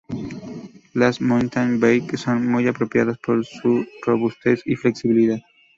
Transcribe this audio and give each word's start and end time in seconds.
Las 0.93 1.21
mountain 1.21 1.79
bike 1.79 2.17
son 2.17 2.47
muy 2.47 2.67
apropiadas 2.67 3.19
por 3.19 3.45
su 3.45 3.85
robustez 4.03 4.63
y 4.65 4.75
flexibilidad. 4.75 5.37